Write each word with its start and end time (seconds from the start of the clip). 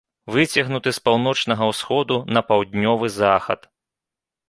Выцягнуты 0.35 0.93
з 0.99 1.03
паўночнага 1.09 1.69
ўсходу 1.73 2.19
на 2.37 2.45
паўднёвы 2.51 3.15
захад. 3.23 3.73